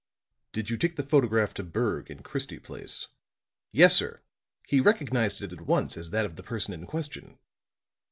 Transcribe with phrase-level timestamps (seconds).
[0.51, 3.05] "Did you take the photograph to Berg in Christie Place?"
[3.71, 4.21] "Yes, sir.
[4.67, 7.37] He recognized it at once as that of the person in question."